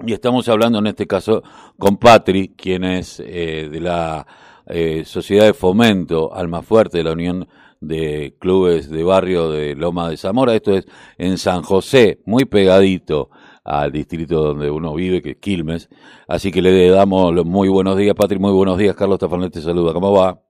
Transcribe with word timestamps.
Y 0.00 0.12
estamos 0.12 0.48
hablando 0.48 0.78
en 0.78 0.88
este 0.88 1.06
caso 1.06 1.42
con 1.78 1.96
Patri, 1.98 2.48
quien 2.56 2.84
es 2.84 3.20
eh, 3.20 3.68
de 3.70 3.80
la 3.80 4.26
eh, 4.66 5.04
Sociedad 5.04 5.46
de 5.46 5.54
Fomento 5.54 6.34
Almafuerte 6.34 6.98
de 6.98 7.04
la 7.04 7.12
Unión 7.12 7.46
de 7.80 8.34
Clubes 8.38 8.90
de 8.90 9.04
Barrio 9.04 9.50
de 9.50 9.74
Loma 9.76 10.08
de 10.08 10.16
Zamora. 10.16 10.54
Esto 10.54 10.72
es 10.72 10.86
en 11.18 11.38
San 11.38 11.62
José, 11.62 12.20
muy 12.24 12.44
pegadito 12.44 13.30
al 13.62 13.92
distrito 13.92 14.42
donde 14.42 14.70
uno 14.70 14.94
vive, 14.94 15.22
que 15.22 15.32
es 15.32 15.36
Quilmes. 15.36 15.88
Así 16.26 16.50
que 16.50 16.60
le 16.60 16.90
damos 16.90 17.32
los 17.32 17.46
muy 17.46 17.68
buenos 17.68 17.96
días, 17.96 18.14
Patri, 18.14 18.38
muy 18.38 18.52
buenos 18.52 18.78
días. 18.78 18.96
Carlos 18.96 19.18
Tafanel 19.18 19.50
te 19.50 19.60
saluda. 19.60 19.92
¿Cómo 19.92 20.12
va? 20.12 20.40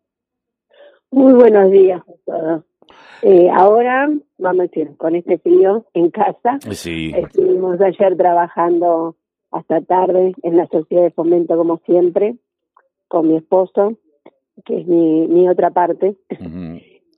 Muy 1.10 1.32
buenos 1.32 1.70
días 1.70 2.02
eh, 3.22 3.48
ahora, 3.50 4.08
vamos 4.36 4.60
a 4.60 4.62
decir, 4.64 4.96
con 4.98 5.14
este 5.14 5.38
frío 5.38 5.86
en 5.94 6.10
casa, 6.10 6.58
sí. 6.72 7.10
estuvimos 7.16 7.80
ayer 7.80 8.16
trabajando 8.18 9.16
hasta 9.54 9.80
tarde 9.82 10.34
en 10.42 10.56
la 10.56 10.66
sociedad 10.66 11.04
de 11.04 11.10
fomento 11.12 11.56
como 11.56 11.78
siempre, 11.86 12.36
con 13.06 13.28
mi 13.28 13.36
esposo, 13.36 13.96
que 14.64 14.80
es 14.80 14.86
mi, 14.86 15.28
mi 15.28 15.48
otra 15.48 15.70
parte, 15.70 16.16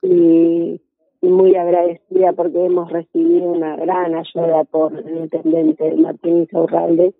y, 0.03 0.79
muy 1.19 1.55
agradecida 1.55 2.31
porque 2.33 2.63
hemos 2.63 2.91
recibido 2.91 3.51
una 3.51 3.75
gran 3.75 4.13
ayuda 4.13 4.63
por 4.65 4.97
el 4.97 5.17
intendente 5.17 5.93
Martín 5.95 6.43
Isaurralde, 6.43 7.15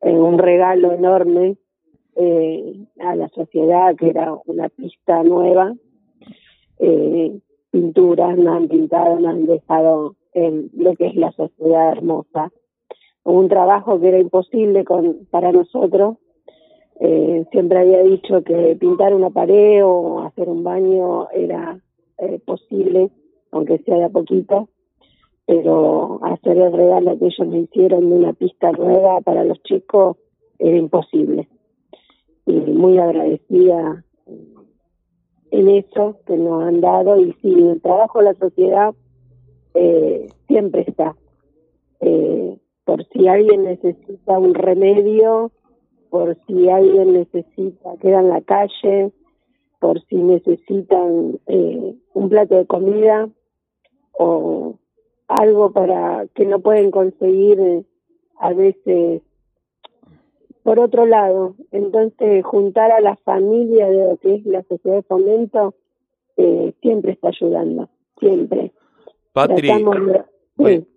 en 0.00 0.16
un 0.16 0.38
regalo 0.38 0.92
enorme 0.92 1.58
eh, 2.16 2.86
a 2.98 3.14
la 3.14 3.28
sociedad, 3.28 3.94
que 3.94 4.08
era 4.08 4.34
una 4.46 4.70
pista 4.70 5.22
nueva, 5.22 5.74
eh, 6.78 7.38
pinturas, 7.70 8.38
nos 8.38 8.56
han 8.56 8.68
pintado, 8.68 9.20
nos 9.20 9.34
han 9.34 9.46
dejado 9.46 10.16
en 10.32 10.70
lo 10.72 10.96
que 10.96 11.08
es 11.08 11.14
la 11.14 11.30
sociedad 11.32 11.92
hermosa 11.92 12.50
un 13.24 13.48
trabajo 13.48 14.00
que 14.00 14.08
era 14.08 14.18
imposible 14.18 14.84
con, 14.84 15.26
para 15.30 15.52
nosotros. 15.52 16.16
Eh, 17.00 17.46
siempre 17.50 17.78
había 17.78 18.02
dicho 18.02 18.42
que 18.42 18.76
pintar 18.76 19.14
una 19.14 19.30
pared 19.30 19.84
o 19.84 20.20
hacer 20.20 20.48
un 20.48 20.62
baño 20.62 21.28
era 21.30 21.80
eh, 22.18 22.40
posible, 22.44 23.10
aunque 23.52 23.78
sea 23.78 23.96
de 23.96 24.04
a 24.04 24.08
poquito, 24.10 24.68
pero 25.46 26.20
hacer 26.22 26.58
el 26.58 26.72
regalo 26.72 27.18
que 27.18 27.26
ellos 27.26 27.48
me 27.48 27.60
hicieron 27.60 28.10
de 28.10 28.16
una 28.16 28.32
pista 28.34 28.70
nueva 28.72 29.20
para 29.22 29.44
los 29.44 29.62
chicos 29.62 30.16
era 30.58 30.76
imposible. 30.76 31.48
Y 32.46 32.52
muy 32.52 32.98
agradecida 32.98 34.04
en 35.50 35.68
eso 35.68 36.18
que 36.26 36.36
nos 36.36 36.64
han 36.64 36.80
dado 36.80 37.20
y 37.20 37.32
sí, 37.42 37.52
el 37.52 37.80
trabajo 37.80 38.18
de 38.18 38.24
la 38.26 38.34
sociedad 38.34 38.94
eh, 39.74 40.28
siempre 40.46 40.84
está. 40.86 41.16
Eh, 42.00 42.56
por 42.90 43.06
si 43.10 43.28
alguien 43.28 43.62
necesita 43.62 44.36
un 44.36 44.52
remedio, 44.52 45.52
por 46.08 46.36
si 46.44 46.68
alguien 46.68 47.12
necesita, 47.12 47.96
queda 48.02 48.18
en 48.18 48.30
la 48.30 48.40
calle, 48.40 49.12
por 49.78 50.04
si 50.06 50.16
necesitan 50.16 51.38
eh, 51.46 51.94
un 52.14 52.28
plato 52.28 52.56
de 52.56 52.66
comida 52.66 53.28
o 54.18 54.74
algo 55.28 55.70
para 55.70 56.26
que 56.34 56.44
no 56.46 56.58
pueden 56.58 56.90
conseguir 56.90 57.60
eh, 57.60 57.84
a 58.40 58.54
veces 58.54 59.22
por 60.64 60.80
otro 60.80 61.06
lado. 61.06 61.54
Entonces, 61.70 62.44
juntar 62.44 62.90
a 62.90 63.00
la 63.00 63.14
familia 63.18 63.88
de 63.88 64.04
lo 64.08 64.16
que 64.16 64.34
es 64.34 64.46
la 64.46 64.64
sociedad 64.64 64.96
de 64.96 65.02
fomento 65.02 65.74
eh, 66.36 66.74
siempre 66.82 67.12
está 67.12 67.28
ayudando, 67.28 67.88
siempre. 68.18 68.72
Patri, 69.32 69.70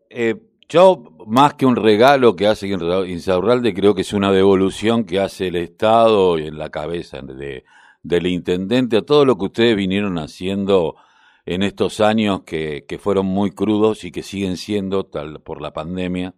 eh, 0.10 0.36
yo, 0.74 1.04
más 1.28 1.54
que 1.54 1.68
un 1.68 1.76
regalo 1.76 2.36
que 2.36 2.48
hace 2.48 2.68
Insaurralde, 2.68 3.76
creo 3.76 3.94
que 3.94 4.02
es 4.02 4.12
una 4.12 4.32
devolución 4.32 5.04
que 5.04 5.20
hace 5.20 5.50
el 5.50 5.56
Estado 5.56 6.40
y 6.40 6.48
en 6.48 6.58
la 6.58 6.72
cabeza 6.72 7.22
de, 7.22 7.64
del 8.02 8.26
intendente 8.26 8.98
a 8.98 9.02
todo 9.04 9.24
lo 9.24 9.38
que 9.38 9.46
ustedes 9.46 9.76
vinieron 9.76 10.18
haciendo 10.18 10.96
en 11.46 11.62
estos 11.62 12.02
años 12.02 12.42
que, 12.44 12.84
fueron 13.00 13.28
muy 13.28 13.52
crudos 13.52 14.03
y 14.03 14.12
que 14.12 14.24
siguen 14.24 14.58
siendo, 14.58 15.03
tal 15.03 15.42
por 15.42 15.62
la 15.62 15.72
pandemia, 15.74 16.34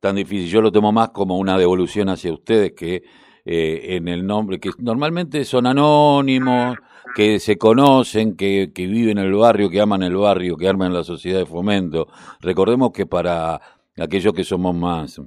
tan 0.00 0.16
difícil. 0.16 0.50
Yo 0.50 0.60
lo 0.60 0.72
tomo 0.72 0.90
más 0.90 1.10
como 1.10 1.38
una 1.38 1.56
devolución 1.56 2.08
hacia 2.08 2.32
ustedes 2.32 2.72
que 2.72 3.04
eh, 3.44 3.96
en 3.96 4.08
el 4.08 4.26
nombre, 4.26 4.58
que 4.58 4.70
normalmente 4.78 5.44
son 5.44 5.68
anónimos, 5.68 6.76
que 7.14 7.40
se 7.40 7.56
conocen, 7.56 8.36
que, 8.36 8.72
que 8.74 8.86
viven 8.86 9.18
en 9.18 9.26
el 9.26 9.34
barrio, 9.34 9.70
que 9.70 9.80
aman 9.80 10.02
el 10.02 10.16
barrio, 10.16 10.56
que 10.56 10.68
arman 10.68 10.92
la 10.92 11.04
sociedad 11.04 11.38
de 11.38 11.46
fomento. 11.46 12.08
Recordemos 12.40 12.92
que 12.92 13.06
para 13.06 13.60
aquellos 13.98 14.32
que 14.32 14.44
somos 14.44 14.74
más, 14.74 15.20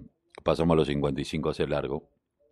pasamos 0.43 0.73
a 0.73 0.77
los 0.77 0.87
55 0.87 1.49
hace 1.49 1.67
largo. 1.67 2.03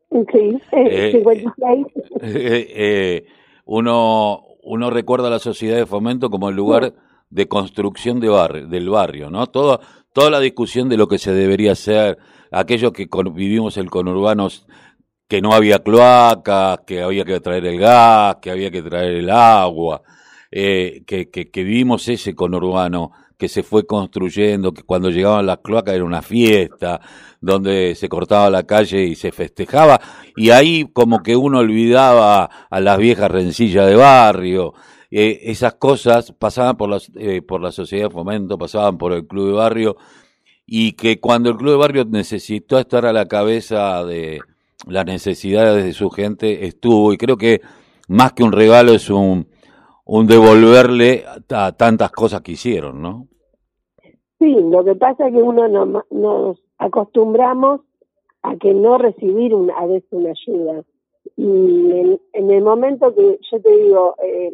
Sí, 0.10 0.60
eh, 0.72 1.12
56. 1.14 1.86
Eh, 2.22 2.68
eh, 2.76 3.26
uno, 3.66 4.44
uno 4.64 4.90
recuerda 4.90 5.30
la 5.30 5.40
sociedad 5.40 5.78
de 5.78 5.86
fomento 5.86 6.30
como 6.30 6.50
el 6.50 6.56
lugar 6.56 6.94
de 7.30 7.48
construcción 7.48 8.20
de 8.20 8.30
barrio, 8.30 8.68
del 8.68 8.90
barrio, 8.90 9.30
¿no? 9.30 9.48
Toda, 9.48 9.80
toda 10.14 10.30
la 10.32 10.40
discusión 10.40 10.90
de 10.90 10.98
lo 10.98 11.08
que 11.08 11.20
se 11.20 11.32
debería 11.32 11.74
hacer, 11.74 12.18
aquellos 12.52 12.92
que 12.92 13.08
vivimos 13.32 13.78
el 13.78 13.90
conurbanos 13.90 14.66
que 15.28 15.42
no 15.42 15.54
había 15.54 15.80
cloacas, 15.80 16.80
que 16.88 17.04
había 17.04 17.24
que 17.24 17.40
traer 17.40 17.66
el 17.68 17.80
gas, 17.80 18.38
que 18.42 18.50
había 18.50 18.72
que 18.72 18.82
traer 18.82 19.14
el 19.14 19.30
agua, 19.30 20.02
eh, 20.52 21.04
que, 21.06 21.30
que, 21.30 21.52
que, 21.52 21.64
vivimos 21.64 22.08
ese 22.08 22.34
conurbano 22.34 23.12
que 23.40 23.48
se 23.48 23.64
fue 23.64 23.88
construyendo, 23.88 24.74
que 24.74 24.84
cuando 24.84 25.10
llegaban 25.10 25.46
las 25.46 25.60
cloacas 25.60 25.96
era 25.96 26.04
una 26.04 26.22
fiesta, 26.22 27.00
donde 27.40 27.96
se 27.96 28.10
cortaba 28.10 28.50
la 28.50 28.64
calle 28.64 29.06
y 29.06 29.16
se 29.16 29.32
festejaba, 29.32 30.02
y 30.36 30.50
ahí 30.50 30.90
como 30.92 31.24
que 31.24 31.36
uno 31.36 31.60
olvidaba 31.60 32.50
a 32.70 32.80
las 32.82 32.98
viejas 32.98 33.32
rencillas 33.32 33.88
de 33.88 33.96
barrio, 33.96 34.74
eh, 35.10 35.40
esas 35.44 35.76
cosas 35.76 36.34
pasaban 36.38 36.76
por, 36.76 36.90
las, 36.90 37.10
eh, 37.16 37.42
por 37.42 37.62
la 37.62 37.72
sociedad 37.72 38.10
de 38.10 38.14
fomento, 38.14 38.58
pasaban 38.58 38.98
por 38.98 39.14
el 39.14 39.26
club 39.26 39.48
de 39.48 39.54
barrio, 39.54 39.98
y 40.66 40.92
que 40.92 41.22
cuando 41.22 41.50
el 41.50 41.56
club 41.56 41.72
de 41.72 41.78
barrio 41.78 42.06
necesitó 42.06 42.78
estar 42.78 43.06
a 43.06 43.14
la 43.14 43.26
cabeza 43.26 44.04
de, 44.04 44.42
las 44.86 45.06
necesidades 45.06 45.84
de 45.84 45.94
su 45.94 46.10
gente 46.10 46.66
estuvo 46.66 47.14
y 47.14 47.18
creo 47.18 47.38
que 47.38 47.62
más 48.08 48.34
que 48.34 48.44
un 48.44 48.52
regalo 48.52 48.94
es 48.94 49.10
un, 49.10 49.48
un 50.12 50.26
devolverle 50.26 51.24
a 51.50 51.72
tantas 51.72 52.12
cosas 52.12 52.42
que 52.42 52.54
hicieron, 52.54 53.00
¿no? 53.00 53.28
Sí, 54.40 54.56
lo 54.56 54.84
que 54.84 54.96
pasa 54.96 55.28
es 55.28 55.36
que 55.36 55.42
uno 55.42 55.68
no, 55.68 56.04
nos 56.10 56.58
acostumbramos 56.80 57.82
a 58.42 58.56
que 58.56 58.74
no 58.74 58.98
recibir 58.98 59.54
una, 59.54 59.78
a 59.78 59.86
veces 59.86 60.08
una 60.10 60.32
ayuda. 60.32 60.84
Y 61.38 62.18
en, 62.34 62.52
el 62.52 62.64
momento 62.64 63.14
que 63.14 63.40
yo 63.52 63.62
te 63.62 63.72
digo, 63.72 64.16
eh, 64.24 64.54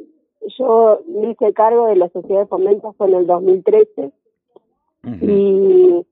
yo 0.57 0.99
me 1.07 1.31
hice 1.31 1.53
cargo 1.53 1.87
de 1.87 1.95
la 1.95 2.09
sociedad 2.09 2.41
de 2.41 2.47
fomento 2.47 2.93
fue 2.97 3.07
en 3.07 3.13
el 3.13 3.27
2013 3.27 4.11
y 5.21 6.05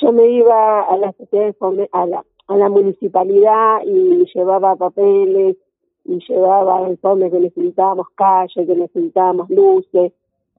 yo 0.00 0.12
me 0.12 0.26
iba 0.26 0.82
a 0.82 0.96
la 0.96 1.12
sociedad 1.12 1.44
de 1.46 1.52
fomento, 1.52 1.96
a 1.96 2.06
la, 2.06 2.24
a 2.48 2.56
la 2.56 2.68
municipalidad 2.68 3.82
y 3.84 4.26
llevaba 4.34 4.74
papeles 4.74 5.56
y 6.04 6.18
llevaba 6.28 6.88
informes 6.88 7.32
que 7.32 7.40
necesitábamos 7.40 8.08
calle, 8.14 8.66
que 8.66 8.74
necesitábamos 8.74 9.50
luces, 9.50 10.12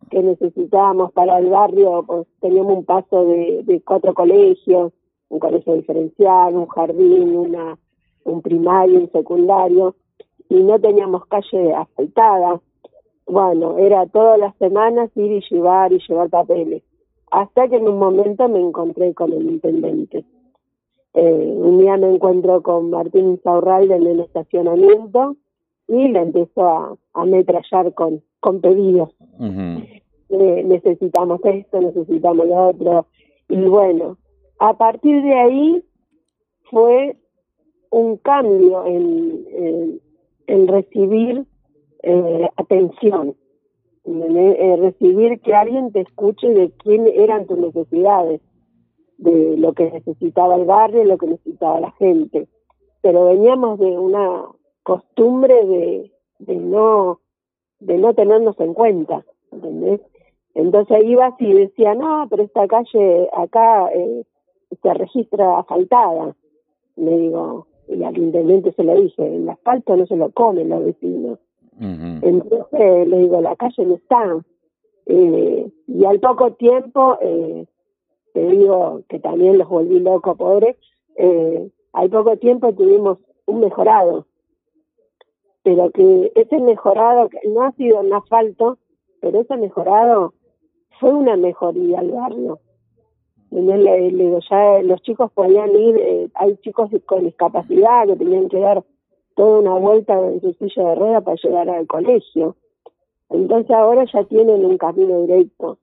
que 0.10 0.22
necesitábamos 0.22 1.12
para 1.14 1.40
el 1.40 1.50
barrio, 1.50 2.04
pues 2.06 2.28
teníamos 2.40 2.78
un 2.78 2.86
paso 2.86 3.26
de, 3.26 3.64
de 3.64 3.82
cuatro 3.82 4.14
colegios, 4.14 4.92
un 5.30 5.40
colegio 5.40 5.74
diferencial, 5.76 6.56
un 6.56 6.68
jardín, 6.68 7.36
una 7.36 7.78
un 8.26 8.42
primario, 8.42 9.00
un 9.00 9.12
secundario, 9.12 9.96
y 10.50 10.62
no 10.64 10.80
teníamos 10.80 11.26
calle 11.28 11.74
asfaltada. 11.74 12.60
Bueno, 13.28 13.78
era 13.78 14.06
todas 14.08 14.40
las 14.40 14.56
semanas 14.58 15.10
ir 15.16 15.32
y 15.32 15.42
llevar 15.50 15.94
y 15.94 16.00
llevar 16.08 16.30
papeles. 16.30 16.84
Hasta 17.32 17.68
que 17.68 17.78
en 17.78 17.88
un 17.88 18.00
momento 18.00 18.48
me 18.48 18.60
encontré 18.60 19.14
con 19.14 19.32
el 19.32 19.44
intendente 19.44 20.26
eh, 21.16 21.54
un 21.56 21.80
día 21.80 21.96
me 21.96 22.14
encuentro 22.14 22.62
con 22.62 22.90
Martín 22.90 23.40
Saurralde 23.42 23.96
en 23.96 24.06
el 24.06 24.20
estacionamiento 24.20 25.38
y 25.88 26.10
le 26.10 26.20
empezó 26.20 26.68
a, 26.68 26.98
ametrallar 27.14 27.94
con, 27.94 28.22
con 28.42 28.60
pedidos. 28.60 29.16
Eh, 29.40 30.64
necesitamos 30.66 31.40
esto, 31.46 31.80
necesitamos 31.80 32.48
lo 32.48 32.68
otro. 32.68 33.08
Y 33.48 33.62
bueno, 33.62 34.18
a 34.60 34.78
partir 34.78 35.24
de 35.24 35.34
ahí 35.36 35.84
fue 36.70 37.16
un 37.92 38.18
cambio 38.18 38.86
en, 38.86 40.02
en, 40.48 40.68
recibir 40.68 41.46
eh, 42.04 42.50
atención, 42.58 43.36
en, 44.04 44.82
recibir 44.82 45.40
que 45.40 45.54
alguien 45.54 45.94
te 45.94 46.02
escuche 46.02 46.50
de 46.50 46.72
quién 46.84 47.08
eran 47.08 47.48
tus 47.48 47.58
necesidades 47.58 48.42
de 49.18 49.58
lo 49.58 49.74
que 49.74 49.92
necesitaba 49.92 50.56
el 50.56 50.66
barrio, 50.66 51.04
lo 51.06 51.18
que 51.18 51.28
necesitaba 51.28 51.80
la 51.80 51.92
gente. 51.92 52.48
Pero 53.02 53.26
veníamos 53.26 53.80
de 53.80 53.98
una 53.98 54.46
costumbre 54.84 55.66
de, 55.66 56.12
de 56.40 56.56
no 56.56 57.20
de 57.80 57.98
no 57.98 58.14
tenernos 58.14 58.60
en 58.60 58.74
cuenta, 58.74 59.24
¿entendés? 59.52 60.02
Entonces 60.54 61.04
ibas 61.04 61.34
y 61.40 61.54
decía, 61.54 61.94
no, 61.94 62.28
pero 62.30 62.44
esta 62.44 62.68
calle 62.68 63.30
acá 63.34 63.90
eh, 63.94 64.24
se 64.82 64.94
registra 64.94 65.60
asfaltada. 65.60 66.36
le 66.96 67.18
digo, 67.18 67.68
y 67.88 68.04
al 68.04 68.18
intendente 68.18 68.72
se 68.72 68.84
lo 68.84 68.96
dije, 68.96 69.36
el 69.36 69.50
asfalto 69.50 69.96
no 69.96 70.06
se 70.08 70.16
lo 70.16 70.32
comen 70.32 70.70
los 70.70 70.86
vecinos. 70.86 71.40
Entonces 71.78 73.08
le 73.08 73.18
digo, 73.18 73.42
la 73.42 73.56
calle 73.58 73.86
no 73.86 73.96
está. 73.96 74.38
Eh, 75.08 75.70
y 75.88 76.06
al 76.06 76.20
poco 76.22 76.54
tiempo, 76.54 77.18
eh, 77.22 77.66
te 78.36 78.46
digo 78.50 79.04
que 79.08 79.18
también 79.20 79.58
los 79.58 79.70
volví 79.70 79.98
locos, 80.02 80.36
pobres, 80.38 80.76
eh, 81.16 81.72
al 81.94 82.10
poco 82.10 82.36
tiempo 82.36 82.74
tuvimos 82.74 83.20
un 83.46 83.62
mejorado. 83.62 84.28
Pero 85.64 85.90
que 85.92 86.34
ese 86.36 86.60
mejorado, 86.60 87.30
no 87.46 87.64
ha 87.64 87.72
sido 87.72 88.02
un 88.02 88.12
asfalto, 88.12 88.78
pero 89.22 89.40
ese 89.40 89.56
mejorado 89.56 90.34
fue 91.00 91.14
una 91.14 91.38
mejoría 91.38 92.00
al 92.00 92.12
barrio. 92.12 92.60
Le, 93.52 94.12
digo, 94.12 94.40
ya 94.50 94.82
los 94.84 95.02
chicos 95.02 95.32
podían 95.32 95.74
ir, 95.74 95.96
eh, 95.96 96.30
hay 96.34 96.58
chicos 96.58 96.90
con 97.06 97.24
discapacidad 97.24 98.06
que 98.06 98.18
tenían 98.18 98.50
que 98.50 98.60
dar 98.60 98.84
toda 99.36 99.60
una 99.60 99.76
vuelta 99.76 100.20
en 100.20 100.42
su 100.42 100.52
silla 100.56 100.90
de 100.90 100.96
rueda 100.96 101.22
para 101.22 101.38
llegar 101.42 101.70
al 101.70 101.88
colegio. 101.88 102.58
Entonces 103.30 103.72
ahora 103.72 104.04
ya 104.12 104.26
tienen 104.26 104.66
un 104.66 104.78
camino 104.78 105.22
directo. 105.22 105.78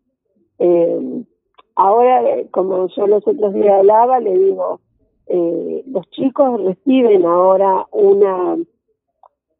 Eh, 0.59 1.25
ahora, 1.75 2.23
como 2.51 2.89
yo 2.89 3.07
los 3.07 3.27
otros 3.27 3.55
días 3.55 3.81
hablaba, 3.81 4.21
le 4.21 4.37
digo, 4.37 4.81
eh, 5.27 5.83
los 5.87 6.09
chicos 6.11 6.63
reciben 6.63 7.25
ahora 7.25 7.87
una, 7.91 8.57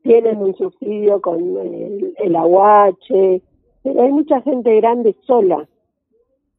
tienen 0.03 0.39
un 0.39 0.55
subsidio 0.57 1.21
con 1.21 1.57
el, 1.57 2.15
el 2.17 2.37
aguache, 2.37 3.43
pero 3.83 4.03
hay 4.03 4.13
mucha 4.13 4.41
gente 4.43 4.77
grande 4.77 5.17
sola, 5.23 5.69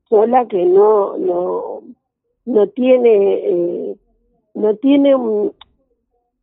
sola 0.09 0.47
que 0.47 0.65
no, 0.65 1.17
no, 1.17 1.81
no 2.45 2.67
tiene, 2.69 3.33
eh, 3.44 3.95
no 4.53 4.75
tiene 4.77 5.15
un, 5.15 5.53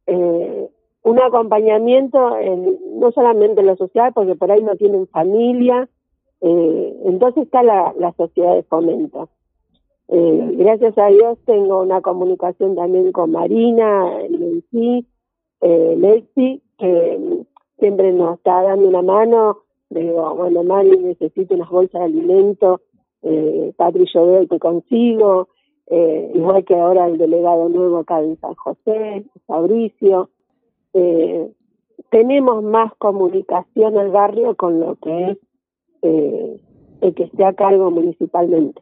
eh, 0.07 0.69
un 1.03 1.19
acompañamiento 1.21 2.37
en, 2.39 2.79
no 2.99 3.11
solamente 3.13 3.61
en 3.61 3.67
lo 3.67 3.77
social, 3.77 4.13
porque 4.15 4.35
por 4.35 4.51
ahí 4.51 4.63
no 4.63 4.77
tienen 4.77 5.07
familia, 5.09 5.89
eh, 6.41 7.01
entonces 7.05 7.45
está 7.45 7.63
la, 7.63 7.95
la 7.99 8.13
sociedad 8.13 8.55
de 8.55 8.63
fomento. 8.65 9.29
Eh, 10.09 10.55
gracias 10.57 10.99
a 10.99 11.07
Dios 11.07 11.39
tengo 11.45 11.83
una 11.83 12.01
comunicación 12.01 12.75
también 12.75 13.13
con 13.13 13.31
Marina, 13.31 14.19
Lexi, 14.29 15.07
eh, 15.61 15.95
Lexi, 15.97 16.63
que 16.79 17.45
siempre 17.79 18.13
nos 18.13 18.39
está 18.39 18.63
dando 18.63 18.89
una 18.89 19.03
mano. 19.03 19.59
Digo, 19.89 20.35
bueno, 20.35 20.63
Mari, 20.63 20.99
necesito 20.99 21.55
unas 21.55 21.71
bolsas 21.71 22.01
de 22.01 22.07
alimento, 22.07 22.81
eh, 23.23 23.73
Patri, 23.77 24.07
yo 24.13 24.27
veo 24.27 24.47
que 24.47 24.59
consigo, 24.59 25.49
eh, 25.87 26.31
igual 26.35 26.65
que 26.65 26.77
ahora 26.77 27.07
el 27.07 27.19
delegado 27.19 27.69
nuevo 27.69 27.99
acá 27.99 28.21
en 28.21 28.39
San 28.41 28.55
José, 28.55 29.27
Fabricio. 29.47 30.31
Eh, 30.95 31.53
tenemos 32.11 32.63
más 32.63 32.95
comunicación 32.97 33.99
al 33.99 34.11
barrio 34.11 34.57
con 34.57 34.81
lo 34.81 34.97
que 34.97 35.31
es 35.33 35.39
eh, 36.03 36.61
el 37.01 37.15
que 37.15 37.25
esté 37.25 37.45
a 37.45 37.55
cargo 37.55 37.91
municipalmente, 37.91 38.81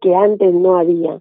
que 0.00 0.14
antes 0.14 0.52
no 0.54 0.76
había. 0.76 1.20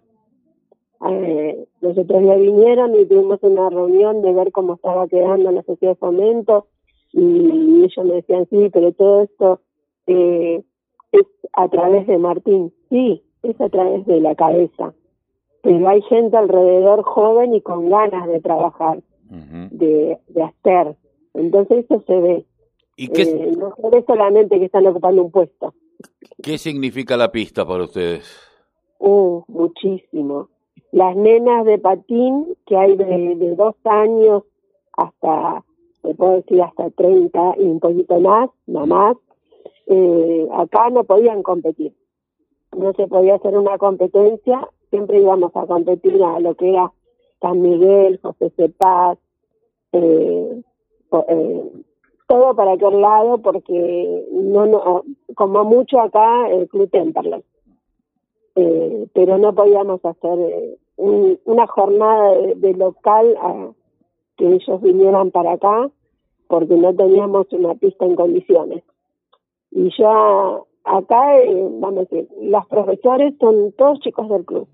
Eh, 1.09 1.65
los 1.79 1.97
otros 1.97 2.21
días 2.21 2.39
vinieron 2.39 2.93
y 2.99 3.05
tuvimos 3.05 3.39
una 3.41 3.69
reunión 3.69 4.21
de 4.21 4.33
ver 4.33 4.51
cómo 4.51 4.73
estaba 4.73 5.07
quedando 5.07 5.51
la 5.51 5.63
sociedad 5.63 5.93
de 5.93 5.99
fomento 5.99 6.67
y 7.11 7.83
ellos 7.83 8.05
me 8.05 8.15
decían, 8.15 8.47
sí, 8.49 8.69
pero 8.71 8.91
todo 8.93 9.21
esto 9.23 9.61
eh, 10.07 10.63
es 11.11 11.25
a 11.53 11.67
través 11.69 12.05
de 12.07 12.17
Martín. 12.17 12.73
Sí, 12.89 13.23
es 13.43 13.59
a 13.61 13.69
través 13.69 14.05
de 14.05 14.19
la 14.19 14.35
cabeza. 14.35 14.93
Pero 15.61 15.87
hay 15.87 16.01
gente 16.03 16.37
alrededor 16.37 17.03
joven 17.03 17.53
y 17.53 17.61
con 17.61 17.89
ganas 17.89 18.27
de 18.27 18.39
trabajar, 18.39 19.01
de, 19.71 20.17
de 20.27 20.43
hacer. 20.43 20.95
Entonces 21.33 21.85
eso 21.85 22.03
se 22.05 22.19
ve. 22.19 22.45
¿Y 22.99 23.07
qué... 23.07 23.21
Eh, 23.21 23.53
no 23.55 23.91
es 23.93 24.05
solamente 24.05 24.59
que 24.59 24.65
están 24.65 24.85
ocupando 24.85 25.23
un 25.23 25.31
puesto. 25.31 25.73
¿Qué 26.43 26.57
significa 26.57 27.15
la 27.15 27.31
pista 27.31 27.65
para 27.65 27.85
ustedes? 27.85 28.29
Uh, 28.99 29.41
muchísimo. 29.47 30.49
Las 30.91 31.15
nenas 31.15 31.65
de 31.65 31.77
patín, 31.77 32.57
que 32.65 32.75
hay 32.75 32.97
de, 32.97 33.55
dos 33.55 33.75
años 33.85 34.43
hasta, 34.97 35.63
te 36.01 36.13
puedo 36.13 36.41
decir, 36.41 36.61
hasta 36.61 36.89
30 36.89 37.53
y 37.59 37.63
un 37.63 37.79
poquito 37.79 38.19
más, 38.19 38.49
no 38.67 38.85
más, 38.85 39.15
eh, 39.87 40.49
acá 40.51 40.89
no 40.89 41.05
podían 41.05 41.41
competir. 41.41 41.93
No 42.77 42.91
se 42.95 43.07
podía 43.07 43.35
hacer 43.35 43.57
una 43.57 43.77
competencia, 43.77 44.67
siempre 44.89 45.19
íbamos 45.19 45.55
a 45.55 45.65
competir 45.67 46.21
a 46.21 46.41
lo 46.41 46.53
que 46.55 46.71
era 46.71 46.91
San 47.39 47.61
Miguel, 47.61 48.19
José 48.21 48.51
Cepaz, 48.57 49.17
eh, 49.93 50.61
eh, 51.29 51.71
todo 52.29 52.55
para 52.55 52.73
aquel 52.73 53.01
lado 53.01 53.39
porque 53.39 54.27
no, 54.31 54.67
no 54.67 55.03
como 55.35 55.65
mucho 55.65 55.99
acá 55.99 56.47
el 56.49 56.69
Club 56.69 56.89
Temperley. 56.91 57.43
Eh, 58.55 59.07
pero 59.13 59.39
no 59.39 59.55
podíamos 59.55 59.99
hacer 60.05 60.39
eh, 60.39 60.77
una 60.97 61.65
jornada 61.65 62.33
de, 62.55 62.73
local 62.75 63.35
a 63.41 63.71
que 64.37 64.45
ellos 64.45 64.81
vinieran 64.81 65.31
para 65.31 65.53
acá 65.53 65.89
porque 66.47 66.75
no 66.75 66.95
teníamos 66.95 67.47
una 67.51 67.73
pista 67.73 68.05
en 68.05 68.15
condiciones. 68.15 68.83
Y 69.71 69.89
ya 69.97 70.59
acá, 70.83 71.39
eh, 71.39 71.67
vamos 71.79 71.97
a 71.97 72.01
decir, 72.01 72.29
los 72.41 72.67
profesores 72.67 73.33
son 73.39 73.71
todos 73.71 73.99
chicos 74.01 74.29
del 74.29 74.45
club. 74.45 74.67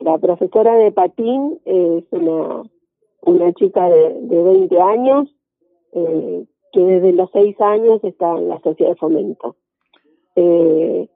La 0.00 0.18
profesora 0.18 0.74
de 0.74 0.92
patín 0.92 1.60
es 1.64 2.04
una, 2.10 2.62
una 3.22 3.52
chica 3.54 3.88
de, 3.88 4.20
de 4.20 4.42
20 4.42 4.80
años, 4.80 5.34
eh, 5.92 6.44
que 6.72 6.80
desde 6.80 7.12
los 7.12 7.30
seis 7.32 7.60
años 7.60 8.02
está 8.02 8.36
en 8.36 8.48
la 8.48 8.60
sociedad 8.60 8.92
de 8.92 8.96
fomento. 8.96 9.56
Eh, 10.36 11.08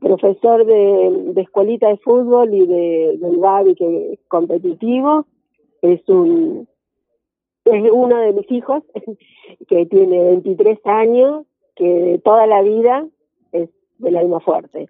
profesor 0.00 0.64
de, 0.64 1.32
de, 1.34 1.40
escuelita 1.42 1.88
de 1.88 1.98
fútbol 1.98 2.54
y 2.54 2.66
de, 2.66 3.18
del 3.18 3.36
Babi, 3.38 3.74
que 3.74 4.12
es 4.14 4.20
competitivo, 4.28 5.26
es 5.82 6.00
un 6.08 6.66
es 7.64 7.90
uno 7.92 8.18
de 8.18 8.32
mis 8.32 8.50
hijos 8.50 8.82
que 9.68 9.86
tiene 9.86 10.24
23 10.24 10.78
años, 10.84 11.46
que 11.76 12.20
toda 12.24 12.46
la 12.46 12.62
vida 12.62 13.06
es 13.52 13.70
del 13.98 14.16
alma 14.16 14.40
fuerte. 14.40 14.88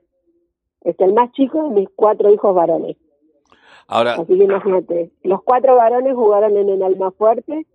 Es 0.82 0.98
el 0.98 1.12
más 1.12 1.32
chico 1.32 1.68
de 1.68 1.80
mis 1.80 1.88
cuatro 1.94 2.32
hijos 2.32 2.54
varones. 2.54 2.96
Ahora, 3.88 4.14
Así 4.14 4.38
que 4.38 4.44
imagínate, 4.44 5.10
los 5.22 5.42
cuatro 5.42 5.76
varones 5.76 6.14
jugaron 6.14 6.56
en 6.56 6.70
el 6.70 6.82
alma 6.82 7.10
fuerte 7.10 7.66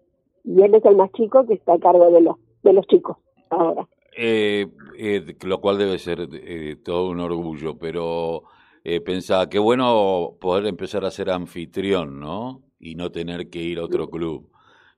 y 0.47 0.63
él 0.63 0.73
es 0.73 0.85
el 0.85 0.95
más 0.95 1.11
chico 1.11 1.45
que 1.45 1.55
está 1.55 1.73
a 1.73 1.79
cargo 1.79 2.09
de 2.09 2.21
los, 2.21 2.37
de 2.63 2.73
los 2.73 2.87
chicos 2.87 3.17
ahora. 3.49 3.87
Eh, 4.15 4.67
eh, 4.97 5.35
lo 5.43 5.59
cual 5.59 5.77
debe 5.77 5.99
ser 5.99 6.27
eh, 6.31 6.75
todo 6.83 7.09
un 7.09 7.19
orgullo, 7.19 7.77
pero 7.77 8.43
eh, 8.83 9.01
pensaba, 9.01 9.49
qué 9.49 9.59
bueno 9.59 10.37
poder 10.39 10.65
empezar 10.65 11.05
a 11.05 11.11
ser 11.11 11.29
anfitrión, 11.29 12.19
¿no? 12.19 12.63
Y 12.79 12.95
no 12.95 13.11
tener 13.11 13.49
que 13.49 13.61
ir 13.61 13.79
a 13.79 13.85
otro 13.85 14.09
club. 14.09 14.49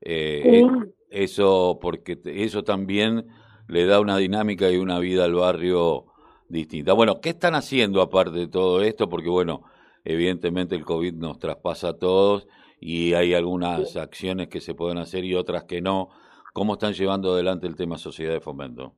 Eh, 0.01 0.63
Eso, 1.09 1.79
porque 1.81 2.19
eso 2.25 2.63
también 2.63 3.25
le 3.67 3.85
da 3.87 3.99
una 3.99 4.15
dinámica 4.17 4.69
y 4.69 4.77
una 4.77 4.99
vida 4.99 5.25
al 5.25 5.33
barrio 5.33 6.05
distinta. 6.49 6.93
Bueno, 6.93 7.19
¿qué 7.19 7.29
están 7.29 7.55
haciendo 7.55 8.01
aparte 8.01 8.37
de 8.37 8.47
todo 8.47 8.83
esto? 8.83 9.09
Porque, 9.09 9.29
bueno, 9.29 9.63
evidentemente 10.05 10.75
el 10.75 10.85
COVID 10.85 11.15
nos 11.15 11.39
traspasa 11.39 11.89
a 11.89 11.97
todos 11.97 12.47
y 12.79 13.13
hay 13.13 13.33
algunas 13.33 13.95
acciones 13.97 14.47
que 14.47 14.61
se 14.61 14.73
pueden 14.73 14.97
hacer 14.97 15.25
y 15.25 15.35
otras 15.35 15.65
que 15.65 15.81
no. 15.81 16.09
¿Cómo 16.53 16.73
están 16.73 16.93
llevando 16.93 17.33
adelante 17.33 17.67
el 17.67 17.75
tema 17.75 17.97
sociedad 17.97 18.33
de 18.33 18.39
fomento? 18.39 18.93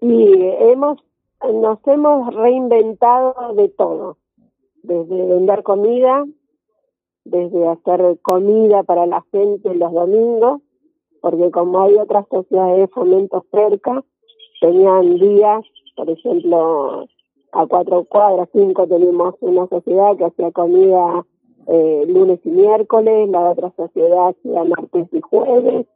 Y 0.00 0.32
hemos, 0.42 0.98
nos 1.42 1.78
hemos 1.86 2.34
reinventado 2.34 3.54
de 3.54 3.68
todo, 3.68 4.18
desde 4.82 5.26
vender 5.26 5.62
comida, 5.62 6.24
desde 7.24 7.68
hacer 7.68 8.18
comida 8.22 8.82
para 8.82 9.06
la 9.06 9.24
gente 9.30 9.74
los 9.74 9.92
domingos, 9.92 10.62
porque 11.20 11.50
como 11.52 11.82
hay 11.82 11.94
otras 11.94 12.26
sociedades 12.28 12.78
de 12.78 12.88
fomento 12.88 13.44
cerca, 13.52 14.02
tenían 14.60 15.18
días, 15.18 15.64
por 15.94 16.10
ejemplo, 16.10 17.06
a 17.52 17.66
cuatro 17.66 18.04
cuadras, 18.04 18.48
cinco 18.52 18.88
tenemos 18.88 19.36
una 19.40 19.68
sociedad 19.68 20.16
que 20.16 20.24
hacía 20.24 20.50
comida 20.50 21.24
eh, 21.66 22.04
lunes 22.08 22.40
y 22.44 22.50
miércoles, 22.50 23.28
la 23.28 23.50
otra 23.50 23.72
sociedad 23.76 24.28
hacía 24.28 24.64
martes 24.64 25.08
y 25.12 25.20
jueves, 25.20 25.86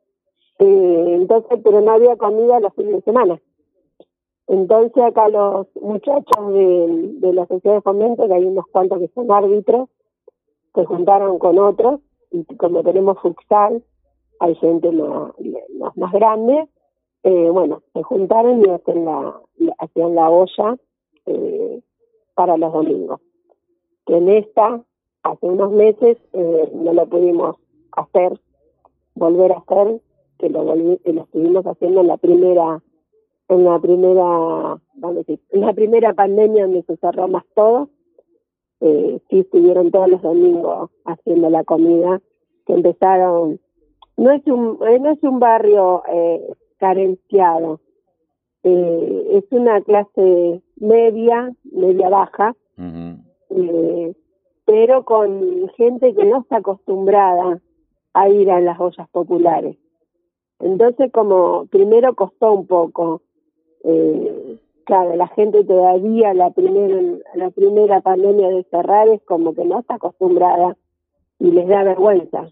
eh, 0.58 1.14
entonces, 1.20 1.60
pero 1.62 1.80
no 1.80 1.92
había 1.92 2.16
comida 2.16 2.60
los 2.60 2.74
fines 2.74 2.94
de 2.94 3.02
semana. 3.02 3.40
Entonces 4.48 5.02
acá 5.02 5.28
los 5.28 5.66
muchachos 5.80 6.52
de, 6.52 7.14
de 7.20 7.32
la 7.32 7.46
sociedad 7.46 7.76
de 7.76 7.82
fomento, 7.82 8.28
que 8.28 8.34
hay 8.34 8.44
unos 8.44 8.66
cuantos 8.68 9.00
que 9.00 9.08
son 9.08 9.30
árbitros, 9.30 9.88
se 10.74 10.84
juntaron 10.84 11.38
con 11.38 11.58
otros, 11.58 12.00
y 12.30 12.44
como 12.56 12.82
tenemos 12.82 13.18
futsal, 13.20 13.82
hay 14.40 14.54
gente 14.56 14.90
más, 14.92 15.96
más, 15.96 16.12
grande, 16.12 16.68
eh, 17.22 17.50
bueno, 17.50 17.82
se 17.92 18.02
juntaron 18.02 18.64
y 18.64 18.68
hacen 18.70 19.04
la, 19.04 19.40
hacían 19.78 20.14
la 20.14 20.30
olla 20.30 20.76
eh, 21.26 21.80
para 22.34 22.56
los 22.56 22.72
domingos. 22.72 23.20
Que 24.04 24.16
en 24.16 24.28
esta 24.28 24.82
hace 25.32 25.46
unos 25.46 25.72
meses 25.72 26.18
eh, 26.32 26.70
no 26.74 26.92
lo 26.92 27.06
pudimos 27.06 27.56
hacer, 27.92 28.40
volver 29.14 29.52
a 29.52 29.58
hacer, 29.58 30.00
que 30.38 30.48
lo, 30.50 30.64
volví, 30.64 30.98
que 30.98 31.12
lo 31.12 31.22
estuvimos 31.22 31.64
haciendo 31.66 32.02
en 32.02 32.08
la 32.08 32.16
primera, 32.16 32.82
en 33.48 33.64
la 33.64 33.78
primera, 33.78 34.22
vamos 34.22 34.80
a 35.02 35.18
decir, 35.18 35.40
en 35.50 35.60
la 35.62 35.72
primera 35.72 36.12
pandemia 36.14 36.64
donde 36.64 36.82
se 36.82 36.96
cerró 36.96 37.28
más 37.28 37.44
todo, 37.54 37.88
eh, 38.80 39.20
sí 39.30 39.40
estuvieron 39.40 39.90
todos 39.90 40.08
los 40.08 40.22
domingos 40.22 40.90
haciendo 41.04 41.48
la 41.50 41.64
comida, 41.64 42.20
que 42.66 42.74
empezaron, 42.74 43.60
no 44.16 44.30
es 44.30 44.46
un, 44.46 44.78
eh, 44.86 44.98
no 44.98 45.10
es 45.10 45.22
un 45.22 45.38
barrio 45.38 46.02
eh, 46.12 46.46
carenciado, 46.78 47.80
eh, 48.62 49.28
es 49.32 49.44
una 49.50 49.80
clase 49.80 50.60
media, 50.76 51.52
media 51.64 52.08
baja, 52.08 52.54
eh, 53.50 54.14
pero 54.66 55.04
con 55.04 55.70
gente 55.76 56.14
que 56.14 56.24
no 56.26 56.40
está 56.40 56.56
acostumbrada 56.56 57.62
a 58.12 58.28
ir 58.28 58.50
a 58.50 58.60
las 58.60 58.78
ollas 58.78 59.08
populares. 59.08 59.76
Entonces, 60.58 61.10
como 61.12 61.66
primero 61.66 62.14
costó 62.14 62.52
un 62.52 62.66
poco, 62.66 63.22
eh, 63.84 64.58
claro, 64.84 65.14
la 65.16 65.28
gente 65.28 65.64
todavía 65.64 66.34
la 66.34 66.50
primera 66.50 67.00
la 67.34 67.50
primera 67.50 68.00
pandemia 68.00 68.48
de 68.48 68.64
cerrar 68.64 69.08
es 69.08 69.22
como 69.22 69.54
que 69.54 69.64
no 69.64 69.80
está 69.80 69.94
acostumbrada 69.94 70.76
y 71.38 71.52
les 71.52 71.68
da 71.68 71.84
vergüenza 71.84 72.50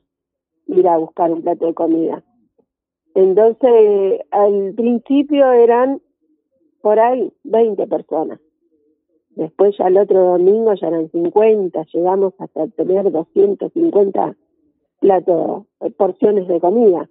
ir 0.66 0.88
a 0.88 0.98
buscar 0.98 1.32
un 1.32 1.42
plato 1.42 1.66
de 1.66 1.74
comida. 1.74 2.22
Entonces, 3.14 4.20
al 4.30 4.74
principio 4.74 5.50
eran 5.52 6.00
por 6.80 7.00
ahí 7.00 7.32
20 7.44 7.86
personas. 7.86 8.38
Después 9.36 9.76
ya 9.76 9.88
el 9.88 9.98
otro 9.98 10.22
domingo 10.24 10.74
ya 10.74 10.88
eran 10.88 11.10
50, 11.10 11.84
llegamos 11.92 12.34
hasta 12.38 12.68
tener 12.68 13.10
250 13.10 14.36
platos, 15.00 15.64
eh, 15.80 15.90
porciones 15.90 16.46
de 16.46 16.60
comida. 16.60 17.08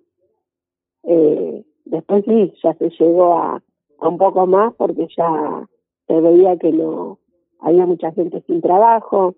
Eh, 1.03 1.65
después 1.85 2.23
sí, 2.25 2.53
ya 2.63 2.73
se 2.75 2.89
llegó 2.89 3.35
a, 3.35 3.61
a 3.99 4.07
un 4.07 4.17
poco 4.17 4.47
más 4.47 4.73
porque 4.75 5.07
ya 5.17 5.67
se 6.07 6.21
veía 6.21 6.57
que 6.57 6.71
no 6.71 7.19
había 7.59 7.85
mucha 7.85 8.11
gente 8.13 8.41
sin 8.47 8.61
trabajo. 8.61 9.35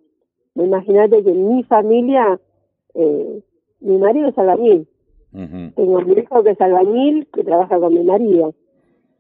Imagínate 0.54 1.24
que 1.24 1.32
en 1.32 1.56
mi 1.56 1.64
familia, 1.64 2.40
eh, 2.94 3.42
mi 3.80 3.98
marido 3.98 4.30
es 4.30 4.38
albañil. 4.38 4.88
Tengo 5.76 6.00
mi 6.02 6.14
hijo 6.14 6.44
que 6.44 6.52
es 6.52 6.62
albañil, 6.62 7.28
que 7.34 7.44
trabaja 7.44 7.78
con 7.78 7.94
mi 7.94 8.04
marido 8.04 8.54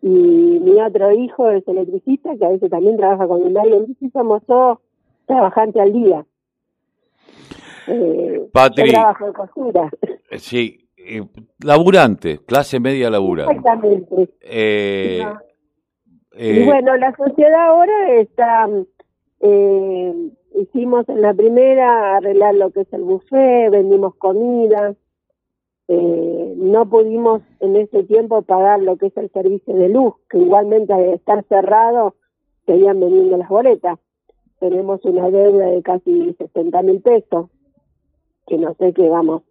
y 0.01 0.07
mi 0.07 0.79
otro 0.81 1.11
hijo 1.11 1.49
es 1.49 1.67
electricista, 1.67 2.35
que 2.37 2.45
a 2.45 2.49
veces 2.49 2.69
también 2.69 2.97
trabaja 2.97 3.27
con 3.27 3.51
marido. 3.53 3.77
Entonces 3.77 4.11
somos 4.13 4.43
todos 4.45 4.79
trabajantes 5.25 5.81
al 5.81 5.93
día. 5.93 6.25
Eh, 7.87 8.47
Patri, 8.51 8.91
trabajo 8.91 9.27
de 9.27 9.33
costura. 9.33 9.89
Eh, 10.29 10.39
sí, 10.39 10.89
eh, 10.97 11.23
laburante, 11.63 12.39
clase 12.45 12.79
media 12.79 13.09
laburante. 13.09 13.55
Exactamente. 13.55 14.29
Eh, 14.41 15.23
eh, 16.31 16.61
y 16.61 16.65
bueno, 16.65 16.97
la 16.97 17.15
sociedad 17.15 17.69
ahora 17.69 18.13
está, 18.13 18.67
eh, 19.39 20.13
hicimos 20.59 21.07
en 21.09 21.21
la 21.21 21.33
primera 21.33 22.17
arreglar 22.17 22.55
lo 22.55 22.71
que 22.71 22.81
es 22.81 22.93
el 22.93 23.03
buffet, 23.03 23.71
vendimos 23.71 24.15
comida, 24.15 24.95
eh, 25.87 26.53
no 26.57 26.89
pudimos 26.89 27.41
en 27.59 27.75
ese 27.75 28.03
tiempo 28.03 28.41
pagar 28.41 28.81
lo 28.81 28.97
que 28.97 29.07
es 29.07 29.17
el 29.17 29.29
servicio 29.31 29.75
de 29.75 29.89
luz, 29.89 30.15
que 30.29 30.39
igualmente 30.39 30.93
al 30.93 31.05
estar 31.13 31.43
cerrado 31.47 32.15
seguían 32.65 32.99
vendiendo 32.99 33.37
las 33.37 33.49
boletas. 33.49 33.99
Tenemos 34.59 35.03
una 35.05 35.29
deuda 35.29 35.67
de 35.67 35.83
casi 35.83 36.33
60 36.33 36.81
mil 36.81 37.01
pesos, 37.01 37.49
que 38.47 38.57
no 38.57 38.73
sé 38.75 38.93
qué 38.93 39.09
vamos, 39.09 39.43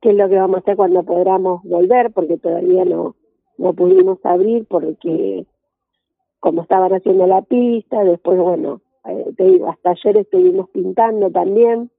qué 0.00 0.10
es 0.10 0.16
lo 0.16 0.28
que 0.28 0.36
vamos 0.36 0.56
a 0.56 0.60
hacer 0.60 0.76
cuando 0.76 1.02
podamos 1.02 1.62
volver, 1.64 2.10
porque 2.12 2.38
todavía 2.38 2.84
no, 2.84 3.16
no 3.58 3.74
pudimos 3.74 4.18
abrir 4.24 4.66
porque 4.66 5.44
como 6.38 6.62
estaban 6.62 6.92
haciendo 6.92 7.26
la 7.26 7.42
pista, 7.42 8.02
después 8.02 8.38
bueno, 8.38 8.80
eh, 9.04 9.32
te 9.36 9.44
digo, 9.44 9.68
hasta 9.68 9.90
ayer 9.90 10.16
estuvimos 10.16 10.70
pintando 10.70 11.30
también, 11.30 11.90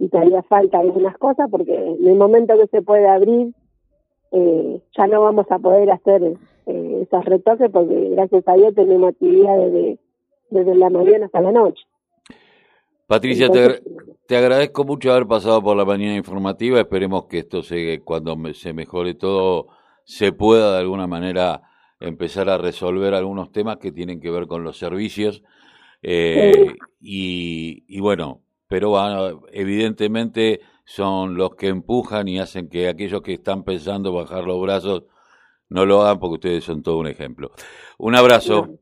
y 0.00 0.08
todavía 0.08 0.42
falta 0.42 0.78
algunas 0.78 1.16
cosas 1.18 1.48
porque 1.50 1.74
en 1.74 2.08
el 2.08 2.16
momento 2.16 2.56
que 2.58 2.66
se 2.68 2.80
puede 2.80 3.06
abrir 3.06 3.52
eh, 4.32 4.80
ya 4.96 5.06
no 5.06 5.20
vamos 5.20 5.46
a 5.50 5.58
poder 5.58 5.90
hacer 5.90 6.22
eh, 6.66 7.06
esos 7.06 7.24
retoques 7.26 7.70
porque 7.70 8.08
gracias 8.08 8.42
a 8.48 8.54
Dios 8.54 8.74
tenemos 8.74 9.10
actividad 9.10 9.58
desde, 9.58 9.98
desde 10.48 10.74
la 10.74 10.88
mañana 10.88 11.26
hasta 11.26 11.42
la 11.42 11.52
noche. 11.52 11.84
Patricia, 13.06 13.50
te, 13.50 13.82
te, 14.26 14.36
agradezco 14.36 14.84
mucho 14.84 15.12
haber 15.12 15.26
pasado 15.26 15.62
por 15.62 15.76
la 15.76 15.84
mañana 15.84 16.16
informativa. 16.16 16.80
Esperemos 16.80 17.26
que 17.26 17.40
esto 17.40 17.62
se, 17.62 18.00
cuando 18.02 18.36
se 18.54 18.72
mejore 18.72 19.14
todo 19.14 19.66
se 20.04 20.32
pueda 20.32 20.72
de 20.74 20.78
alguna 20.78 21.08
manera 21.08 21.62
empezar 21.98 22.48
a 22.48 22.56
resolver 22.56 23.12
algunos 23.12 23.52
temas 23.52 23.76
que 23.76 23.92
tienen 23.92 24.20
que 24.20 24.30
ver 24.30 24.46
con 24.46 24.64
los 24.64 24.78
servicios. 24.78 25.42
Eh, 26.02 26.76
y, 27.00 27.84
y 27.86 28.00
bueno, 28.00 28.40
pero 28.70 29.42
evidentemente 29.50 30.60
son 30.84 31.34
los 31.34 31.56
que 31.56 31.66
empujan 31.66 32.28
y 32.28 32.38
hacen 32.38 32.68
que 32.68 32.88
aquellos 32.88 33.20
que 33.20 33.32
están 33.32 33.64
pensando 33.64 34.12
bajar 34.12 34.44
los 34.44 34.60
brazos 34.60 35.02
no 35.68 35.84
lo 35.86 36.02
hagan 36.02 36.20
porque 36.20 36.34
ustedes 36.34 36.64
son 36.64 36.80
todo 36.80 36.98
un 36.98 37.08
ejemplo. 37.08 37.50
Un 37.98 38.14
abrazo. 38.14 38.78